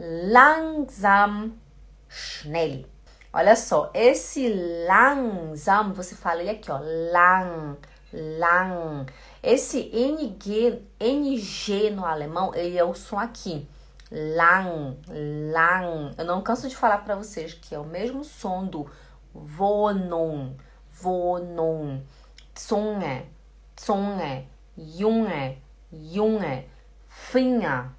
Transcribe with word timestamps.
langsam, 0.00 1.52
schnell. 2.08 2.86
Olha 3.32 3.54
só, 3.54 3.90
esse 3.94 4.48
langsam, 4.88 5.92
você 5.92 6.16
fala 6.16 6.40
ele 6.40 6.50
aqui, 6.50 6.70
ó, 6.70 6.78
lang, 6.78 7.76
lang. 8.12 9.06
Esse 9.42 9.90
NG, 9.92 10.82
NG 10.98 11.90
no 11.90 12.04
alemão, 12.04 12.54
ele 12.54 12.76
é 12.78 12.84
o 12.84 12.94
som 12.94 13.18
aqui. 13.18 13.68
Lang, 14.10 14.98
lang. 15.52 16.14
Eu 16.18 16.24
não 16.24 16.42
canso 16.42 16.68
de 16.68 16.76
falar 16.76 16.98
para 16.98 17.14
vocês 17.14 17.54
que 17.54 17.74
é 17.74 17.78
o 17.78 17.84
mesmo 17.84 18.24
som 18.24 18.64
do 18.64 18.90
Wohnung, 19.34 20.56
Wohnung. 21.02 22.02
Zunge, 22.58 23.26
Zunge, 23.78 24.48
Junge, 24.76 25.58
Junge. 25.92 26.66
Finger, 27.10 27.90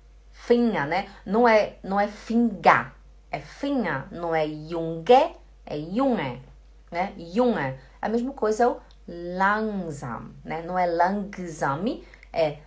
Finger, 0.46 0.88
né? 0.88 1.08
Não 1.26 1.48
é, 1.48 1.76
não 1.84 2.00
é 2.00 2.08
finga, 2.08 2.91
é 3.30 3.40
Finger. 3.40 4.05
Não 4.12 4.34
é 4.34 4.48
Junge, 4.48 5.36
é 5.66 5.77
Junge, 5.77 6.41
né? 6.91 7.14
Junge. 7.17 7.76
A 8.02 8.09
mesma 8.09 8.34
coisa 8.34 8.64
é 8.64 8.67
o 8.67 8.80
langsam, 9.08 10.31
né? 10.44 10.64
Não 10.64 10.77
é 10.77 10.88
langsam, 10.88 12.02
é 12.34 12.58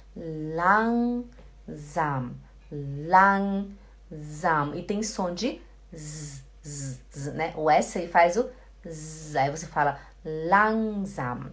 langsam, 0.54 2.34
langsam. 2.70 4.74
E 4.74 4.82
tem 4.82 5.02
som 5.02 5.34
de 5.34 5.60
z, 5.94 6.42
z, 6.64 7.00
z, 7.12 7.32
né? 7.32 7.52
O 7.56 7.68
S 7.68 7.98
aí 7.98 8.06
faz 8.06 8.36
o 8.36 8.48
z, 8.88 9.36
aí 9.36 9.50
você 9.50 9.66
fala 9.66 9.98
langsam, 10.24 11.50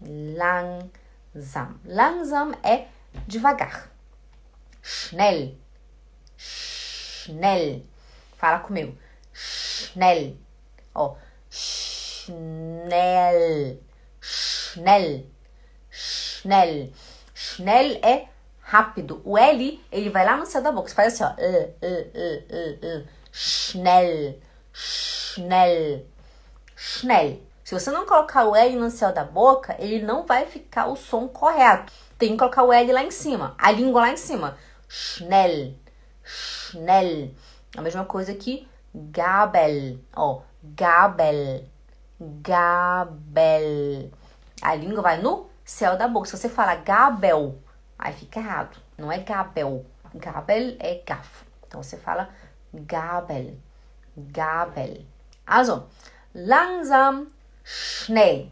langsam. 0.00 1.74
Langsam 1.84 2.52
é 2.62 2.86
devagar. 3.26 3.90
Schnell, 4.82 5.56
schnell. 7.24 7.82
Fala 8.36 8.58
comigo. 8.60 8.96
Schnell. 9.32 10.36
Ó, 10.94 11.16
schnell 11.50 12.84
schnell, 14.74 15.26
schnell. 15.90 16.92
Schnell 17.34 18.00
é 18.02 18.28
rápido. 18.60 19.20
O 19.24 19.36
L, 19.38 19.80
ele 19.92 20.10
vai 20.10 20.24
lá 20.24 20.36
no 20.36 20.46
céu 20.46 20.62
da 20.62 20.72
boca. 20.72 20.88
Você 20.88 20.94
faz 20.94 21.14
assim, 21.14 21.24
ó. 21.24 21.30
Uh, 21.30 21.74
uh, 21.82 23.02
uh, 23.02 23.08
schnell, 23.32 24.40
schnell, 24.72 26.06
schnell. 26.76 27.42
Se 27.62 27.74
você 27.74 27.90
não 27.90 28.06
colocar 28.06 28.44
o 28.44 28.54
L 28.54 28.76
no 28.76 28.90
céu 28.90 29.12
da 29.12 29.24
boca, 29.24 29.76
ele 29.78 30.02
não 30.02 30.26
vai 30.26 30.46
ficar 30.46 30.86
o 30.86 30.96
som 30.96 31.28
correto. 31.28 31.92
Tem 32.18 32.32
que 32.32 32.38
colocar 32.38 32.62
o 32.62 32.72
L 32.72 32.92
lá 32.92 33.02
em 33.02 33.10
cima, 33.10 33.54
a 33.58 33.70
língua 33.70 34.02
lá 34.02 34.10
em 34.10 34.16
cima. 34.16 34.58
Schnell, 34.88 35.74
schnell. 36.24 37.34
A 37.76 37.82
mesma 37.82 38.04
coisa 38.04 38.34
que 38.34 38.68
Gabel, 38.94 39.98
ó. 40.14 40.42
Gabel, 40.62 41.64
Gabel. 42.20 44.10
A 44.62 44.74
língua 44.74 45.02
vai 45.02 45.20
no 45.20 45.50
céu 45.64 45.96
da 45.96 46.08
boca. 46.08 46.26
Se 46.26 46.36
você 46.36 46.48
fala 46.48 46.76
Gabel, 46.76 47.58
aí 47.98 48.12
fica 48.12 48.40
errado. 48.40 48.76
Não 48.96 49.12
é 49.12 49.18
Gabel. 49.18 49.84
Gabel 50.14 50.76
é 50.78 51.02
garfo. 51.06 51.44
Então 51.66 51.82
você 51.82 51.96
fala 51.96 52.30
Gabel. 52.72 53.56
Gabel. 54.16 55.04
Also, 55.46 55.86
langsam, 56.34 57.26
schnell. 57.62 58.48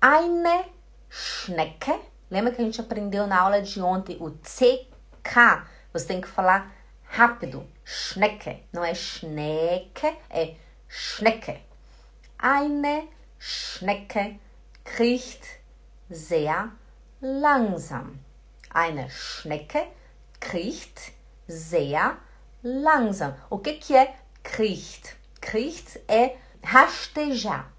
Eine 0.00 0.78
Schnecke. 1.10 1.98
Lembra 2.30 2.52
que 2.52 2.60
a 2.60 2.64
gente 2.64 2.80
aprendeu 2.80 3.26
na 3.26 3.40
aula 3.40 3.62
de 3.62 3.80
ontem 3.80 4.16
o 4.20 4.30
CK? 4.30 5.64
Você 5.92 6.06
tem 6.06 6.20
que 6.20 6.28
falar 6.28 6.72
rápido. 7.04 7.66
Schnecke. 7.84 8.64
Não 8.72 8.84
é 8.84 8.94
Schnecke, 8.94 10.16
é 10.30 10.54
Schnecke. 10.88 11.60
Eine 12.38 13.08
Schnecke 13.38 14.38
kriecht 14.84 15.42
sehr 16.08 16.72
langsam. 17.20 18.18
Eine 18.70 19.08
Schnecke 19.10 19.86
kriecht 20.40 21.12
sehr 21.46 22.18
langsam. 22.62 23.34
O 23.50 23.58
que, 23.58 23.74
que 23.74 23.96
é 23.96 24.14
kriecht? 24.42 25.16
Kriecht 25.40 26.00
é 26.08 26.36
rastejar. 26.62 27.72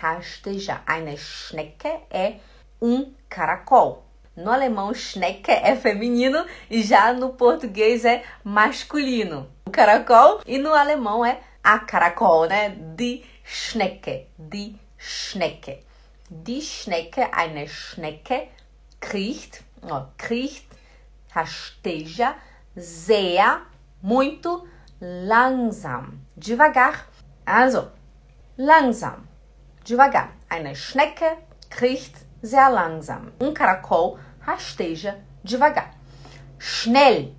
Rastejar. 0.00 0.82
Eine 0.86 1.16
Schnecke 1.16 2.02
é 2.10 2.40
um 2.80 3.14
caracol. 3.28 4.07
No 4.38 4.52
alemão, 4.52 4.94
Schnecke 4.94 5.50
é 5.50 5.74
feminino 5.74 6.46
e 6.70 6.80
já 6.80 7.12
no 7.12 7.30
português 7.30 8.04
é 8.04 8.22
masculino. 8.44 9.50
O 9.66 9.70
caracol 9.72 10.40
e 10.46 10.58
no 10.58 10.72
alemão 10.72 11.26
é 11.26 11.40
a 11.60 11.80
caracol, 11.80 12.46
né? 12.46 12.68
Die 12.94 13.24
Schnecke. 13.42 14.28
Die 14.38 14.78
Schnecke. 14.96 15.82
Die 16.30 16.62
Schnecke, 16.62 17.28
eine 17.32 17.66
Schnecke, 17.66 18.46
kriecht, 19.00 19.64
ó, 19.82 20.04
kriecht, 20.16 20.68
rasteja, 21.34 22.36
sehr, 22.76 23.62
muito, 24.00 24.68
langsam, 25.00 26.20
devagar. 26.36 27.08
Also, 27.44 27.90
langsam, 28.56 29.26
devagar. 29.84 30.28
Eine 30.48 30.76
Schnecke 30.76 31.38
kriecht 31.70 32.14
sehr 32.40 32.70
langsam. 32.70 33.32
Um 33.40 33.52
caracol 33.52 34.18
rasteja 34.48 35.20
devagar. 35.44 35.94
Schnell, 36.58 37.34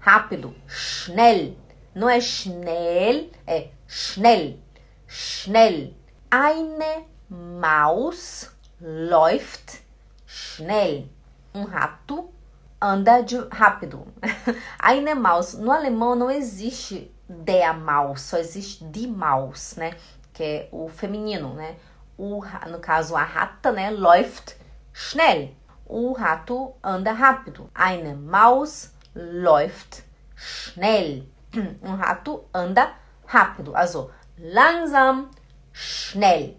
rápido, 0.00 0.54
schnell. 0.66 1.56
Não 1.94 2.08
é 2.08 2.20
schnell, 2.20 3.30
é 3.46 3.68
schnell, 3.86 4.58
schnell. 5.06 5.94
Eine 6.30 7.06
Maus 7.30 8.50
läuft 8.80 9.80
schnell. 10.26 11.08
Um 11.54 11.64
rato 11.64 12.32
anda 12.80 13.22
de 13.22 13.38
rápido. 13.50 14.06
Eine 14.82 15.14
Maus. 15.14 15.54
No 15.54 15.70
alemão 15.70 16.14
não 16.16 16.30
existe 16.30 17.10
der 17.28 17.72
Maus, 17.72 18.20
só 18.22 18.36
existe 18.36 18.84
die 18.84 19.06
Maus, 19.06 19.76
né? 19.76 19.96
Que 20.34 20.42
é 20.42 20.68
o 20.72 20.88
feminino, 20.88 21.54
né? 21.54 21.76
O, 22.18 22.42
no 22.68 22.78
caso, 22.80 23.16
a 23.16 23.22
rata, 23.22 23.72
né? 23.72 23.90
Läuft 23.90 24.56
schnell. 24.92 25.54
O 25.86 26.12
rato 26.12 26.74
anda 26.82 27.12
rápido. 27.12 27.70
Eine 27.74 28.14
Maus 28.14 28.92
läuft 29.14 30.02
schnell. 30.34 31.26
Um 31.82 31.94
rato 31.94 32.44
anda 32.52 32.92
rápido. 33.26 33.74
Also, 33.74 34.10
langsam, 34.38 35.30
schnell 35.72 36.56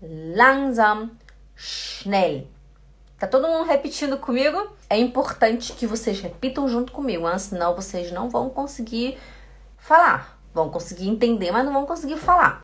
langsam, 0.00 1.10
schnell. 1.56 2.46
Tá 3.18 3.26
todo 3.26 3.48
mundo 3.48 3.64
repetindo 3.64 4.16
comigo? 4.18 4.70
É 4.88 4.96
importante 4.96 5.72
que 5.72 5.86
vocês 5.86 6.20
repitam 6.20 6.68
junto 6.68 6.92
comigo, 6.92 7.26
senão 7.38 7.74
vocês 7.74 8.12
não 8.12 8.30
vão 8.30 8.48
conseguir 8.48 9.18
falar. 9.76 10.38
Vão 10.54 10.70
conseguir 10.70 11.08
entender, 11.08 11.50
mas 11.50 11.64
não 11.64 11.72
vão 11.72 11.84
conseguir 11.84 12.16
falar. 12.16 12.62